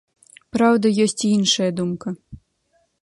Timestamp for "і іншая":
1.19-1.69